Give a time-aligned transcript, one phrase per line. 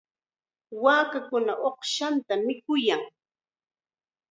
[0.83, 3.01] Waakakuna uqshatam mikuyan.